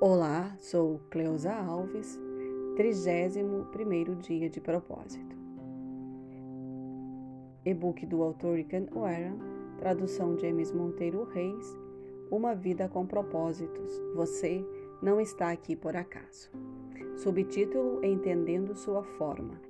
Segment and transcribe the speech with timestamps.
[0.00, 2.16] Olá, sou Cleusa Alves,
[2.76, 5.36] 31º dia de propósito.
[7.64, 9.40] E-book do autor Rican Warren,
[9.76, 11.76] tradução James Monteiro Reis,
[12.30, 14.64] Uma Vida com Propósitos, Você
[15.02, 16.48] não está aqui por acaso.
[17.16, 19.60] Subtítulo Entendendo Sua Forma.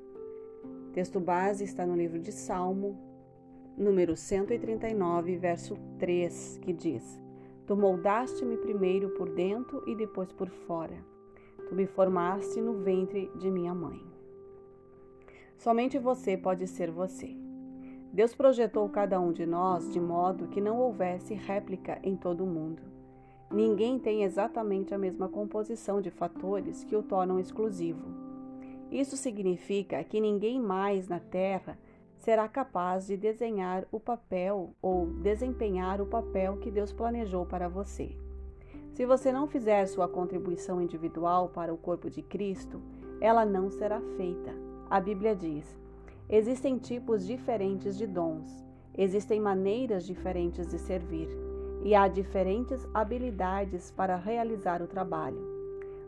[0.93, 2.99] Texto base está no livro de Salmo,
[3.79, 7.19] número 139, verso 3, que diz
[7.69, 11.05] Tu moldaste-me primeiro por dentro e depois por fora.
[11.69, 14.01] Tu me formaste no ventre de minha mãe.
[15.59, 17.37] Somente você pode ser você.
[18.11, 22.47] Deus projetou cada um de nós de modo que não houvesse réplica em todo o
[22.47, 22.81] mundo.
[23.51, 28.09] Ninguém tem exatamente a mesma composição de fatores que o tornam exclusivo.
[28.91, 31.79] Isso significa que ninguém mais na Terra
[32.19, 38.16] será capaz de desenhar o papel ou desempenhar o papel que Deus planejou para você.
[38.93, 42.83] Se você não fizer sua contribuição individual para o corpo de Cristo,
[43.21, 44.52] ela não será feita.
[44.91, 45.79] A Bíblia diz:
[46.29, 48.65] existem tipos diferentes de dons,
[48.97, 51.29] existem maneiras diferentes de servir
[51.82, 55.41] e há diferentes habilidades para realizar o trabalho.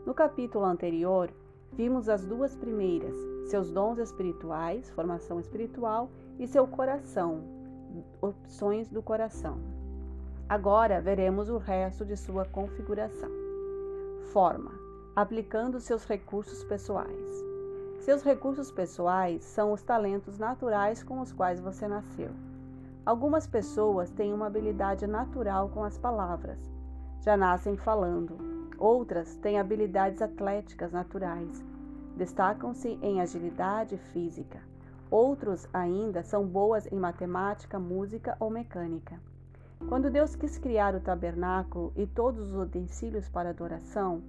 [0.05, 1.31] No capítulo anterior,
[1.73, 3.15] Vimos as duas primeiras,
[3.47, 7.43] seus dons espirituais, formação espiritual, e seu coração,
[8.21, 9.57] opções do coração.
[10.47, 13.29] Agora veremos o resto de sua configuração.
[14.31, 14.71] Forma:
[15.15, 17.45] aplicando seus recursos pessoais.
[17.99, 22.31] Seus recursos pessoais são os talentos naturais com os quais você nasceu.
[23.05, 26.59] Algumas pessoas têm uma habilidade natural com as palavras,
[27.19, 31.63] já nascem falando, Outras têm habilidades atléticas naturais,
[32.15, 34.59] destacam-se em agilidade física.
[35.09, 39.19] Outros ainda são boas em matemática, música ou mecânica.
[39.87, 44.21] Quando Deus quis criar o tabernáculo e todos os utensílios para adoração,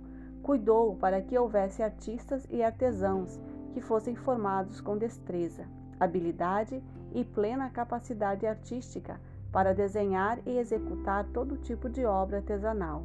[0.43, 3.39] cuidou para que houvesse artistas e artesãos
[3.73, 5.65] que fossem formados com destreza,
[6.01, 6.83] habilidade
[7.15, 9.21] e plena capacidade artística
[9.53, 13.05] para desenhar e executar todo tipo de obra artesanal.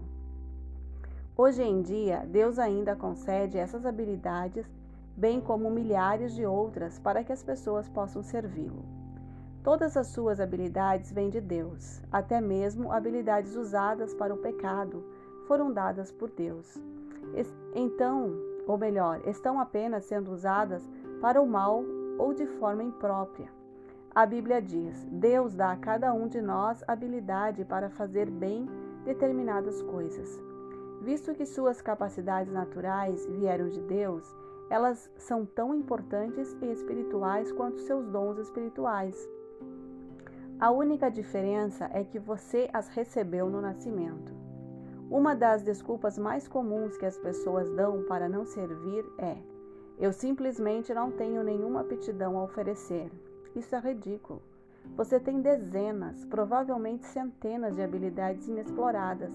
[1.35, 4.65] Hoje em dia, Deus ainda concede essas habilidades,
[5.17, 8.85] bem como milhares de outras, para que as pessoas possam servi-lo.
[9.63, 15.03] Todas as suas habilidades vêm de Deus, até mesmo habilidades usadas para o pecado
[15.47, 16.79] foram dadas por Deus.
[17.73, 18.31] Então,
[18.67, 20.87] ou melhor, estão apenas sendo usadas
[21.19, 21.83] para o mal
[22.17, 23.49] ou de forma imprópria.
[24.13, 28.67] A Bíblia diz: Deus dá a cada um de nós habilidade para fazer bem
[29.03, 30.41] determinadas coisas.
[31.01, 34.35] Visto que suas capacidades naturais vieram de Deus,
[34.69, 39.29] elas são tão importantes e espirituais quanto seus dons espirituais.
[40.59, 44.33] A única diferença é que você as recebeu no nascimento.
[45.09, 49.37] Uma das desculpas mais comuns que as pessoas dão para não servir é:
[49.97, 53.11] eu simplesmente não tenho nenhuma aptidão a oferecer.
[53.55, 54.41] Isso é ridículo.
[54.95, 59.33] Você tem dezenas, provavelmente centenas de habilidades inexploradas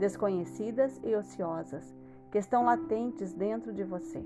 [0.00, 1.94] desconhecidas e ociosas,
[2.32, 4.24] que estão latentes dentro de você.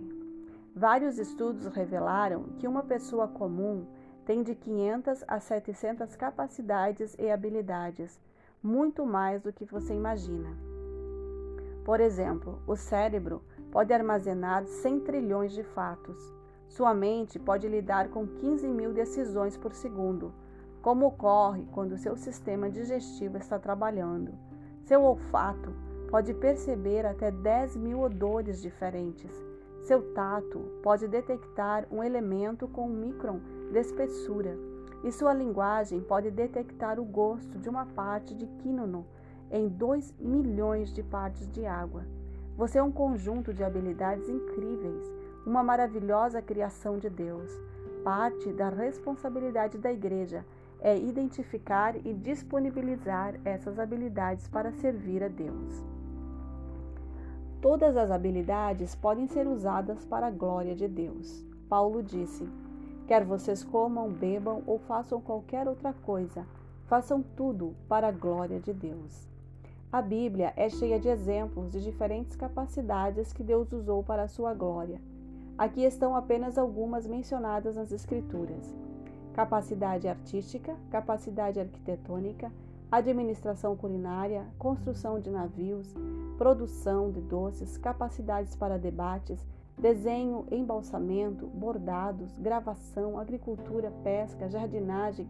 [0.77, 3.87] Vários estudos revelaram que uma pessoa comum
[4.27, 8.21] tem de 500 a 700 capacidades e habilidades,
[8.61, 10.49] muito mais do que você imagina.
[11.85, 13.41] Por exemplo, o cérebro
[13.71, 16.19] pode armazenar 100 trilhões de fatos.
[16.67, 20.35] Sua mente pode lidar com 15 mil decisões por segundo,
[20.83, 24.35] como ocorre quando seu sistema digestivo está trabalhando.
[24.83, 25.73] Seu olfato
[26.11, 29.54] pode perceber até 10 mil odores diferentes.
[29.85, 33.39] Seu tato pode detectar um elemento com um micron
[33.71, 34.57] de espessura.
[35.03, 39.05] E sua linguagem pode detectar o gosto de uma parte de quínono
[39.51, 42.07] em 2 milhões de partes de água.
[42.57, 45.13] Você é um conjunto de habilidades incríveis,
[45.45, 47.51] uma maravilhosa criação de Deus.
[48.03, 50.47] Parte da responsabilidade da igreja
[50.81, 55.94] é identificar e disponibilizar essas habilidades para servir a Deus.
[57.65, 61.43] Todas as habilidades podem ser usadas para a glória de Deus.
[61.67, 62.47] Paulo disse:
[63.07, 66.47] Quer vocês comam, bebam ou façam qualquer outra coisa,
[66.85, 69.27] façam tudo para a glória de Deus.
[69.91, 74.53] A Bíblia é cheia de exemplos de diferentes capacidades que Deus usou para a sua
[74.53, 75.01] glória.
[75.57, 78.75] Aqui estão apenas algumas mencionadas nas Escrituras
[79.33, 82.53] capacidade artística, capacidade arquitetônica,
[82.93, 85.93] administração culinária, construção de navios,
[86.37, 89.47] produção de doces, capacidades para debates,
[89.79, 95.29] desenho, embalsamento, bordados, gravação, agricultura, pesca, jardinagem,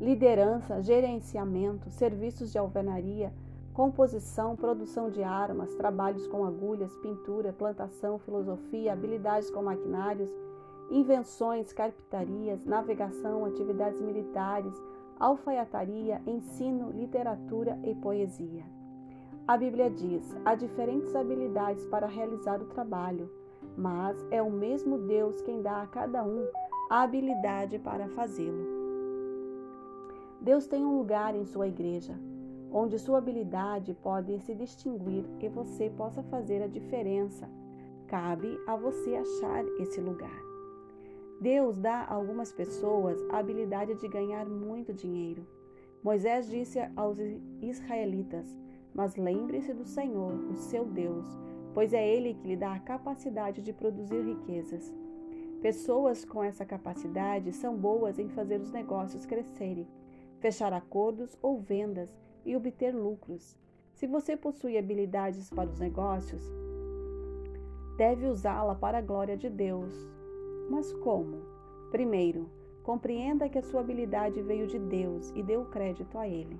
[0.00, 3.32] liderança, gerenciamento, serviços de alvenaria,
[3.72, 10.30] composição, produção de armas, trabalhos com agulhas, pintura, plantação, filosofia, habilidades com maquinários,
[10.90, 14.74] invenções, carpintarias, navegação, atividades militares,
[15.18, 18.81] alfaiataria, ensino, literatura e poesia.
[19.46, 23.28] A Bíblia diz: há diferentes habilidades para realizar o trabalho,
[23.76, 26.46] mas é o mesmo Deus quem dá a cada um
[26.88, 28.64] a habilidade para fazê-lo.
[30.40, 32.14] Deus tem um lugar em sua igreja,
[32.70, 37.48] onde sua habilidade pode se distinguir e você possa fazer a diferença.
[38.06, 40.40] Cabe a você achar esse lugar.
[41.40, 45.44] Deus dá a algumas pessoas a habilidade de ganhar muito dinheiro.
[46.02, 47.18] Moisés disse aos
[47.60, 48.61] israelitas:
[48.94, 51.26] Mas lembre-se do Senhor, o seu Deus,
[51.72, 54.92] pois é Ele que lhe dá a capacidade de produzir riquezas.
[55.62, 59.86] Pessoas com essa capacidade são boas em fazer os negócios crescerem,
[60.40, 62.12] fechar acordos ou vendas
[62.44, 63.56] e obter lucros.
[63.94, 66.42] Se você possui habilidades para os negócios,
[67.96, 69.94] deve usá-la para a glória de Deus.
[70.68, 71.42] Mas como?
[71.92, 72.50] Primeiro,
[72.82, 76.58] compreenda que a sua habilidade veio de Deus e dê o crédito a Ele.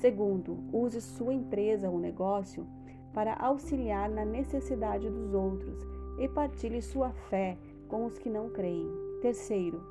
[0.00, 2.64] Segundo, use sua empresa ou negócio
[3.12, 5.76] para auxiliar na necessidade dos outros
[6.20, 7.58] e partilhe sua fé
[7.88, 8.88] com os que não creem.
[9.20, 9.82] Terceiro,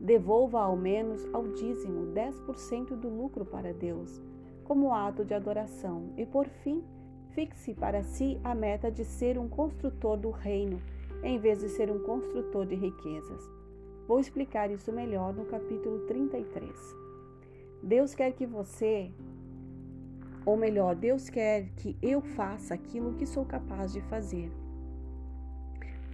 [0.00, 4.22] devolva ao menos ao dízimo 10% do lucro para Deus,
[4.64, 6.14] como ato de adoração.
[6.16, 6.82] E por fim,
[7.30, 10.80] fixe para si a meta de ser um construtor do reino
[11.22, 13.50] em vez de ser um construtor de riquezas.
[14.06, 17.07] Vou explicar isso melhor no capítulo 33.
[17.82, 19.10] Deus quer que você,
[20.44, 24.50] ou melhor, Deus quer que eu faça aquilo que sou capaz de fazer.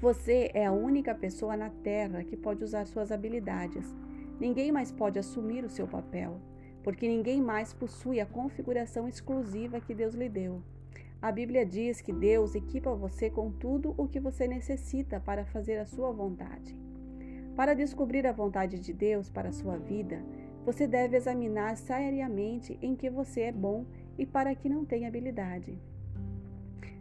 [0.00, 3.94] Você é a única pessoa na Terra que pode usar suas habilidades.
[4.38, 6.40] Ninguém mais pode assumir o seu papel,
[6.82, 10.60] porque ninguém mais possui a configuração exclusiva que Deus lhe deu.
[11.22, 15.78] A Bíblia diz que Deus equipa você com tudo o que você necessita para fazer
[15.78, 16.76] a sua vontade.
[17.56, 20.22] Para descobrir a vontade de Deus para a sua vida,
[20.64, 23.84] você deve examinar seriamente em que você é bom
[24.16, 25.78] e para que não tem habilidade.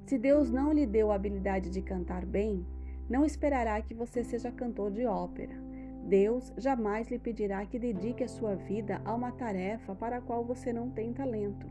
[0.05, 2.65] Se Deus não lhe deu a habilidade de cantar bem,
[3.09, 5.55] não esperará que você seja cantor de ópera.
[6.05, 10.43] Deus jamais lhe pedirá que dedique a sua vida a uma tarefa para a qual
[10.43, 11.65] você não tem talento.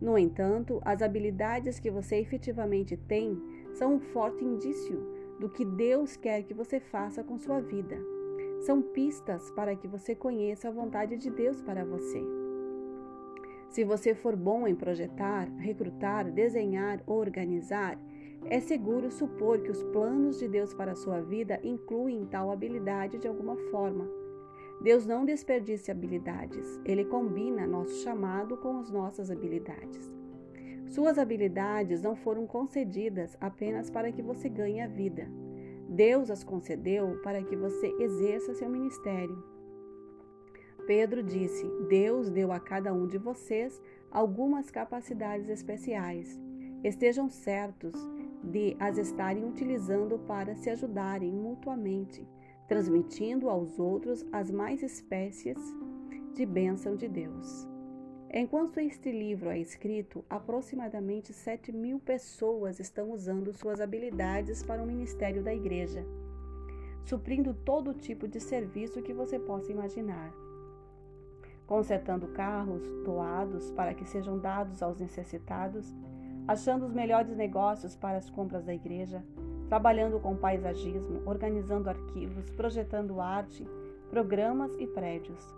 [0.00, 3.40] No entanto, as habilidades que você efetivamente tem
[3.72, 7.96] são um forte indício do que Deus quer que você faça com sua vida.
[8.64, 12.22] São pistas para que você conheça a vontade de Deus para você.
[13.68, 18.00] Se você for bom em projetar, recrutar, desenhar ou organizar,
[18.46, 23.18] é seguro supor que os planos de Deus para a sua vida incluem tal habilidade
[23.18, 24.08] de alguma forma.
[24.80, 30.10] Deus não desperdiça habilidades, ele combina nosso chamado com as nossas habilidades.
[30.86, 35.28] Suas habilidades não foram concedidas apenas para que você ganhe a vida.
[35.94, 39.42] Deus as concedeu para que você exerça seu ministério.
[40.86, 43.80] Pedro disse: Deus deu a cada um de vocês
[44.10, 46.38] algumas capacidades especiais.
[46.82, 47.94] Estejam certos
[48.42, 52.26] de as estarem utilizando para se ajudarem mutuamente
[52.66, 55.58] transmitindo aos outros as mais espécies
[56.34, 57.73] de bênção de Deus.
[58.36, 64.86] Enquanto este livro é escrito, aproximadamente 7 mil pessoas estão usando suas habilidades para o
[64.86, 66.04] ministério da igreja,
[67.04, 70.32] suprindo todo tipo de serviço que você possa imaginar.
[71.64, 75.94] Consertando carros doados para que sejam dados aos necessitados,
[76.48, 79.24] achando os melhores negócios para as compras da igreja,
[79.68, 83.64] trabalhando com paisagismo, organizando arquivos, projetando arte,
[84.10, 85.54] programas e prédios,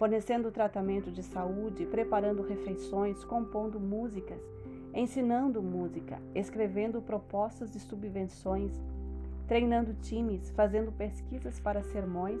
[0.00, 4.40] fornecendo tratamento de saúde, preparando refeições, compondo músicas,
[4.94, 8.72] ensinando música, escrevendo propostas de subvenções,
[9.46, 12.40] treinando times, fazendo pesquisas para sermões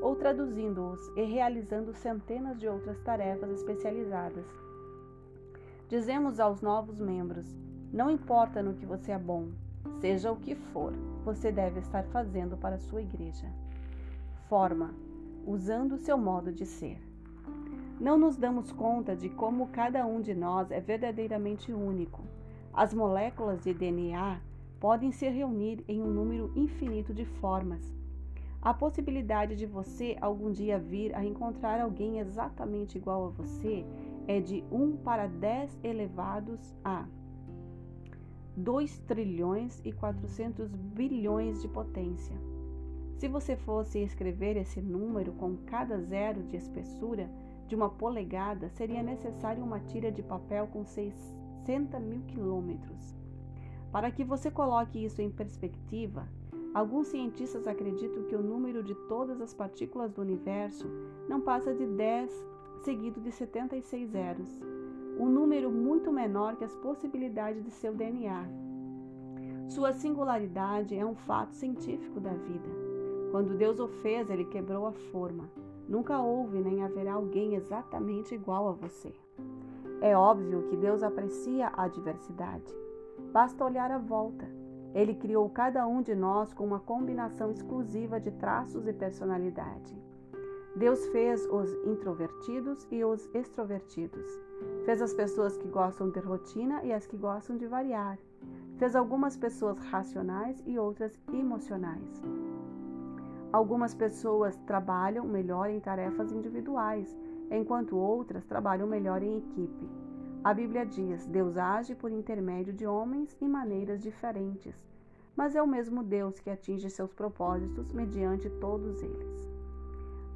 [0.00, 4.46] ou traduzindo-os e realizando centenas de outras tarefas especializadas.
[5.88, 7.58] Dizemos aos novos membros:
[7.92, 9.48] não importa no que você é bom,
[10.00, 10.92] Seja o que for,
[11.24, 13.46] você deve estar fazendo para a sua igreja.
[14.48, 14.94] Forma,
[15.50, 17.02] usando seu modo de ser.
[18.00, 22.22] Não nos damos conta de como cada um de nós é verdadeiramente único.
[22.72, 24.40] As moléculas de DNA
[24.78, 27.82] podem se reunir em um número infinito de formas.
[28.62, 33.84] A possibilidade de você algum dia vir a encontrar alguém exatamente igual a você
[34.28, 37.06] é de 1 para 10 elevados a
[38.56, 42.36] 2 trilhões e 400 bilhões de potência.
[43.20, 47.30] Se você fosse escrever esse número com cada zero de espessura,
[47.68, 53.14] de uma polegada, seria necessário uma tira de papel com 60 mil quilômetros.
[53.92, 56.26] Para que você coloque isso em perspectiva,
[56.72, 60.88] alguns cientistas acreditam que o número de todas as partículas do universo
[61.28, 62.32] não passa de 10
[62.84, 64.62] seguido de 76 zeros,
[65.18, 68.48] um número muito menor que as possibilidades de seu DNA.
[69.68, 72.89] Sua singularidade é um fato científico da vida.
[73.30, 75.48] Quando Deus o fez, ele quebrou a forma.
[75.88, 79.12] Nunca houve nem haverá alguém exatamente igual a você.
[80.00, 82.74] É óbvio que Deus aprecia a diversidade.
[83.32, 84.48] Basta olhar à volta.
[84.94, 89.96] Ele criou cada um de nós com uma combinação exclusiva de traços e personalidade.
[90.74, 94.26] Deus fez os introvertidos e os extrovertidos.
[94.84, 98.18] Fez as pessoas que gostam de rotina e as que gostam de variar.
[98.78, 102.22] Fez algumas pessoas racionais e outras emocionais.
[103.52, 107.16] Algumas pessoas trabalham melhor em tarefas individuais,
[107.50, 109.88] enquanto outras trabalham melhor em equipe.
[110.44, 114.74] A Bíblia diz: Deus age por intermédio de homens em maneiras diferentes,
[115.34, 119.50] mas é o mesmo Deus que atinge seus propósitos mediante todos eles.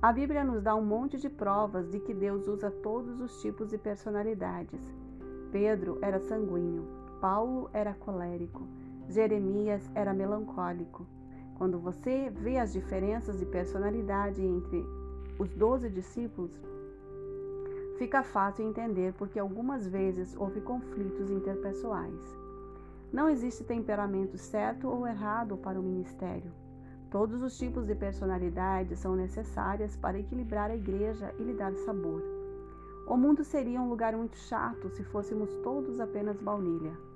[0.02, 3.70] A Bíblia nos dá um monte de provas de que Deus usa todos os tipos
[3.70, 4.92] de personalidades.
[5.52, 6.84] Pedro era sanguíneo,
[7.20, 8.66] Paulo era colérico,
[9.08, 11.06] Jeremias era melancólico.
[11.56, 14.84] Quando você vê as diferenças de personalidade entre
[15.38, 16.52] os doze discípulos,
[17.96, 22.36] fica fácil entender porque algumas vezes houve conflitos interpessoais.
[23.12, 26.52] Não existe temperamento certo ou errado para o ministério.
[27.08, 32.20] Todos os tipos de personalidade são necessárias para equilibrar a igreja e lhe dar sabor.
[33.06, 37.13] O mundo seria um lugar muito chato se fôssemos todos apenas baunilha.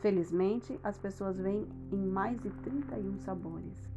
[0.00, 3.90] Felizmente, as pessoas vêm em mais de 31 sabores.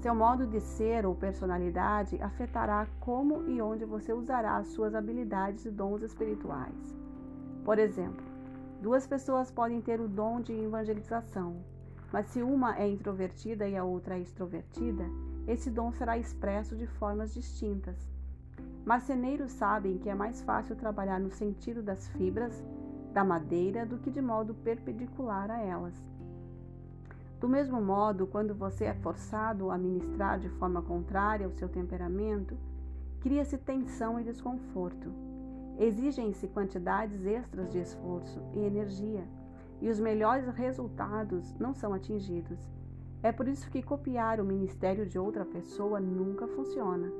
[0.00, 5.64] Seu modo de ser ou personalidade afetará como e onde você usará as suas habilidades
[5.64, 6.94] e dons espirituais.
[7.64, 8.24] Por exemplo,
[8.82, 11.56] duas pessoas podem ter o dom de evangelização,
[12.12, 15.04] mas se uma é introvertida e a outra é extrovertida,
[15.46, 17.96] esse dom será expresso de formas distintas.
[18.84, 22.62] Marceneiros sabem que é mais fácil trabalhar no sentido das fibras
[23.14, 25.94] da madeira do que de modo perpendicular a elas.
[27.40, 32.56] Do mesmo modo, quando você é forçado a ministrar de forma contrária ao seu temperamento,
[33.20, 35.12] cria-se tensão e desconforto.
[35.78, 39.24] Exigem-se quantidades extras de esforço e energia,
[39.80, 42.58] e os melhores resultados não são atingidos.
[43.22, 47.12] É por isso que copiar o ministério de outra pessoa nunca funciona.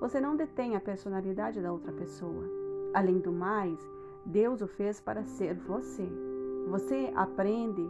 [0.00, 2.44] Você não detém a personalidade da outra pessoa.
[2.92, 3.78] Além do mais,
[4.26, 6.06] Deus o fez para ser você.
[6.68, 7.88] Você aprende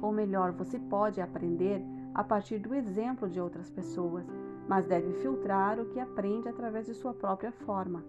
[0.00, 1.82] ou melhor, você pode aprender
[2.14, 4.26] a partir do exemplo de outras pessoas,
[4.68, 8.04] mas deve filtrar o que aprende através de sua própria forma.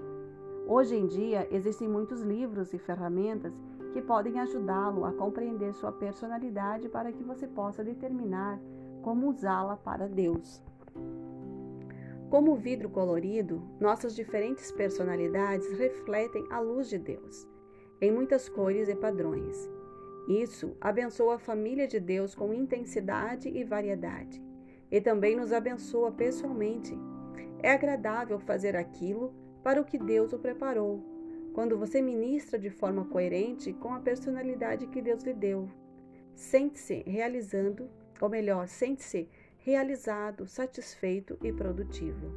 [0.68, 3.54] Hoje em dia, existem muitos livros e ferramentas
[3.94, 8.60] que podem ajudá-lo a compreender sua personalidade para que você possa determinar
[9.02, 10.62] como usá-la para Deus.
[12.30, 17.48] Como vidro colorido, nossas diferentes personalidades refletem a luz de Deus,
[18.02, 19.70] em muitas cores e padrões.
[20.28, 24.44] Isso abençoa a família de Deus com intensidade e variedade,
[24.92, 26.94] e também nos abençoa pessoalmente.
[27.64, 31.02] É agradável fazer aquilo para o que Deus o preparou,
[31.54, 35.70] quando você ministra de forma coerente com a personalidade que Deus lhe deu.
[36.36, 39.30] Sente-se realizando, ou melhor, sente-se
[39.68, 42.32] realizado, satisfeito e produtivo.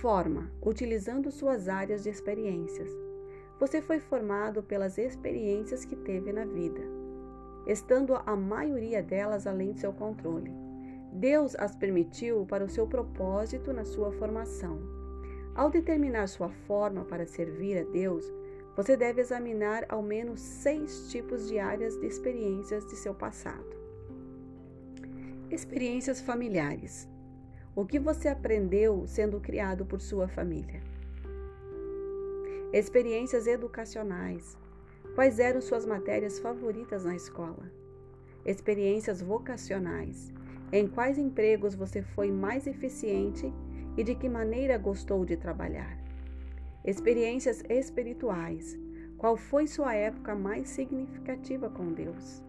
[0.00, 2.90] Forma, utilizando suas áreas de experiências.
[3.60, 6.80] Você foi formado pelas experiências que teve na vida,
[7.66, 10.50] estando a maioria delas além de seu controle.
[11.12, 14.80] Deus as permitiu para o seu propósito na sua formação.
[15.54, 18.24] Ao determinar sua forma para servir a Deus,
[18.74, 23.77] você deve examinar ao menos seis tipos de áreas de experiências de seu passado.
[25.50, 27.08] Experiências familiares.
[27.74, 30.82] O que você aprendeu sendo criado por sua família?
[32.70, 34.58] Experiências educacionais.
[35.14, 37.72] Quais eram suas matérias favoritas na escola?
[38.44, 40.30] Experiências vocacionais.
[40.70, 43.50] Em quais empregos você foi mais eficiente
[43.96, 45.98] e de que maneira gostou de trabalhar?
[46.84, 48.78] Experiências espirituais.
[49.16, 52.46] Qual foi sua época mais significativa com Deus?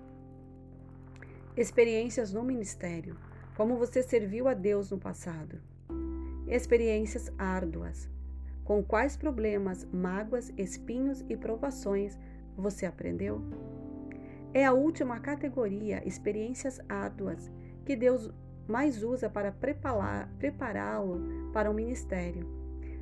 [1.60, 3.18] Experiências no ministério.
[3.58, 5.60] Como você serviu a Deus no passado?
[6.48, 8.10] Experiências árduas.
[8.64, 12.18] Com quais problemas, mágoas, espinhos e provações
[12.56, 13.42] você aprendeu?
[14.54, 17.52] É a última categoria, experiências árduas,
[17.86, 18.32] que Deus
[18.66, 22.48] mais usa para prepará-lo para o ministério.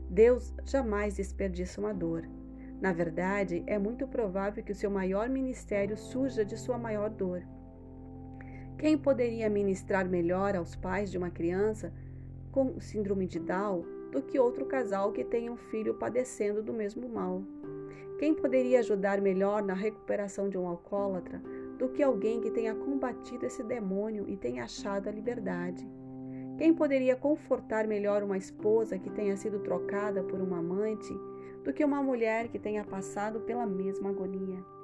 [0.09, 2.27] Deus jamais desperdiça uma dor.
[2.81, 7.43] Na verdade, é muito provável que o seu maior ministério surja de sua maior dor.
[8.77, 11.91] Quem poderia ministrar melhor aos pais de uma criança
[12.51, 17.09] com síndrome de Down do que outro casal que tenha um filho padecendo do mesmo
[17.09, 17.41] mal?
[18.19, 21.41] Quem poderia ajudar melhor na recuperação de um alcoólatra
[21.79, 25.87] do que alguém que tenha combatido esse demônio e tenha achado a liberdade?
[26.59, 31.13] Quem poderia confortar melhor uma esposa que tenha sido trocada por um amante
[31.63, 34.76] do que uma mulher que tenha passado pela mesma agonia?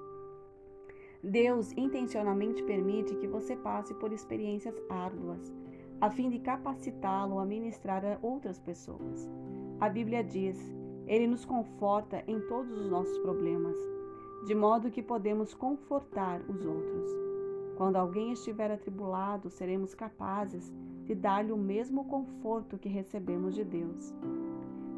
[1.24, 5.54] Deus intencionalmente permite que você passe por experiências árduas,
[6.02, 9.26] a fim de capacitá-lo a ministrar a outras pessoas.
[9.80, 10.60] A Bíblia diz:
[11.08, 13.78] Ele nos conforta em todos os nossos problemas,
[14.46, 17.10] de modo que podemos confortar os outros.
[17.78, 20.74] Quando alguém estiver atribulado, seremos capazes
[21.06, 24.14] de dar-lhe o mesmo conforto que recebemos de Deus.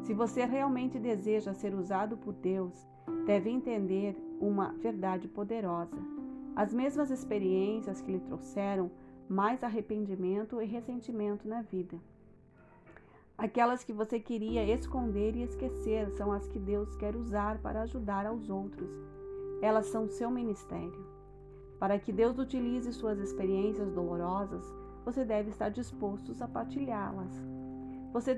[0.02, 2.84] Se você realmente deseja ser usado por Deus,
[3.24, 6.15] deve entender uma verdade poderosa.
[6.56, 8.90] As mesmas experiências que lhe trouxeram
[9.28, 12.00] mais arrependimento e ressentimento na vida.
[13.36, 18.24] Aquelas que você queria esconder e esquecer são as que Deus quer usar para ajudar
[18.24, 18.88] aos outros.
[19.60, 21.06] Elas são seu ministério.
[21.78, 24.64] Para que Deus utilize suas experiências dolorosas,
[25.04, 27.30] você deve estar disposto a partilhá-las.
[28.14, 28.34] Você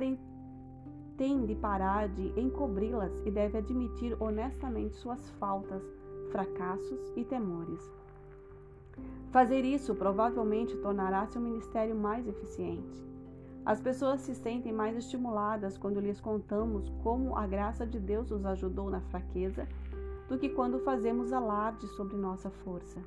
[1.17, 5.85] tem de parar de encobri-las e deve admitir honestamente suas faltas,
[6.33, 7.98] fracassos e temores.
[9.31, 13.07] Fazer isso provavelmente tornará seu ministério mais eficiente.
[13.65, 18.47] As pessoas se sentem mais estimuladas quando lhes contamos como a graça de Deus nos
[18.47, 19.69] ajudou na fraqueza
[20.27, 23.01] do que quando fazemos alarde sobre nossa força.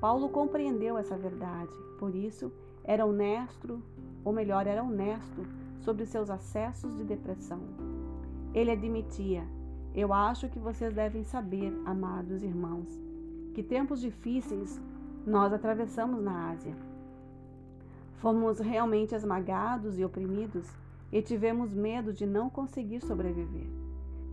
[0.00, 2.52] Paulo compreendeu essa verdade, por isso
[2.82, 3.82] era honesto,
[4.22, 5.46] ou melhor, era honesto
[5.80, 7.60] sobre seus acessos de depressão.
[8.52, 9.44] Ele admitia:
[9.94, 13.00] Eu acho que vocês devem saber, amados irmãos,
[13.54, 14.78] que tempos difíceis
[15.26, 16.76] nós atravessamos na Ásia.
[18.16, 20.68] Fomos realmente esmagados e oprimidos
[21.10, 23.68] e tivemos medo de não conseguir sobreviver.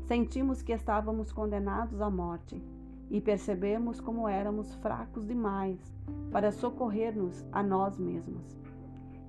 [0.03, 2.61] Sentimos que estávamos condenados à morte
[3.09, 5.79] e percebemos como éramos fracos demais
[6.31, 8.59] para socorrer-nos a nós mesmos.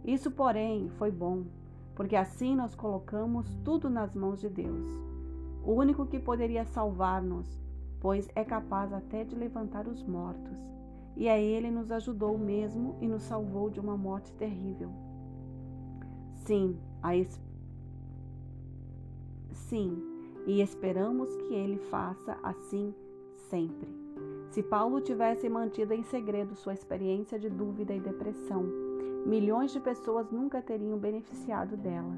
[0.05, 1.45] Isso, porém, foi bom,
[1.95, 4.87] porque assim nós colocamos tudo nas mãos de Deus,
[5.65, 7.61] o único que poderia salvar-nos,
[8.01, 10.59] pois é capaz até de levantar os mortos.
[11.17, 14.91] E a Ele nos ajudou mesmo e nos salvou de uma morte terrível.
[16.35, 17.41] Sim, a es...
[19.53, 20.03] sim,
[20.47, 22.95] e esperamos que Ele faça assim
[23.37, 23.89] sempre.
[24.51, 28.65] Se Paulo tivesse mantido em segredo sua experiência de dúvida e depressão,
[29.25, 32.15] milhões de pessoas nunca teriam beneficiado dela.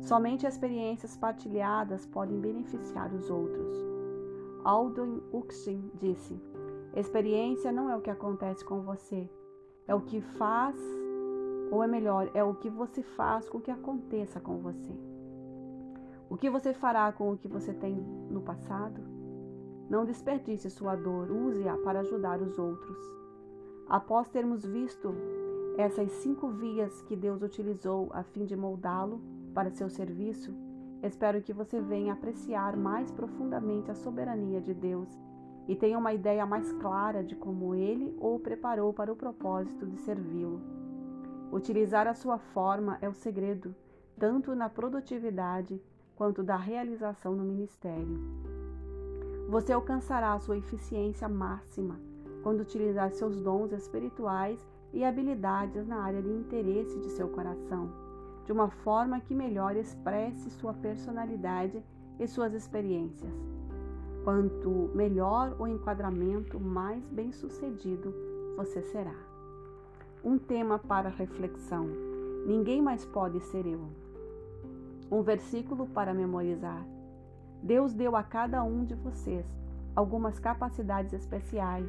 [0.00, 3.76] Somente experiências partilhadas podem beneficiar os outros.
[4.62, 6.38] Aldous Huxley disse:
[6.96, 9.28] Experiência não é o que acontece com você,
[9.86, 10.74] é o que faz,
[11.70, 14.98] ou é melhor, é o que você faz com que aconteça com você.
[16.30, 17.94] O que você fará com o que você tem
[18.30, 18.98] no passado?
[19.90, 22.98] Não desperdice sua dor, use-a para ajudar os outros.
[23.86, 25.14] Após termos visto
[25.76, 29.20] essas cinco vias que Deus utilizou a fim de moldá-lo
[29.52, 30.50] para seu serviço,
[31.02, 35.26] espero que você venha apreciar mais profundamente a soberania de Deus
[35.68, 39.96] e tenha uma ideia mais clara de como ele o preparou para o propósito de
[39.98, 40.60] servi-lo.
[41.52, 43.74] Utilizar a sua forma é o segredo,
[44.18, 45.80] tanto na produtividade
[46.14, 48.18] quanto da realização no ministério.
[49.48, 52.00] Você alcançará a sua eficiência máxima
[52.42, 57.90] quando utilizar seus dons espirituais e habilidades na área de interesse de seu coração,
[58.44, 61.82] de uma forma que melhor expresse sua personalidade
[62.18, 63.55] e suas experiências.
[64.26, 68.12] Quanto melhor o enquadramento, mais bem-sucedido
[68.56, 69.14] você será.
[70.24, 71.86] Um tema para reflexão:
[72.44, 73.88] Ninguém mais pode ser eu.
[75.12, 76.84] Um versículo para memorizar.
[77.62, 79.46] Deus deu a cada um de vocês
[79.94, 81.88] algumas capacidades especiais.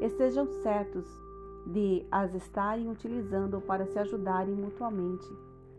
[0.00, 1.06] Estejam certos
[1.64, 5.32] de as estarem utilizando para se ajudarem mutuamente,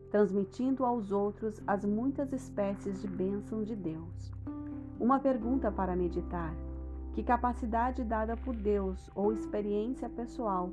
[0.10, 4.32] transmitindo aos outros as muitas espécies de bênção de Deus.
[5.00, 6.54] Uma pergunta para meditar:
[7.14, 10.70] que capacidade dada por Deus ou experiência pessoal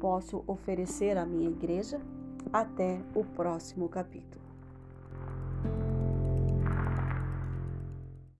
[0.00, 2.00] posso oferecer à minha igreja?
[2.52, 4.47] Até o próximo capítulo.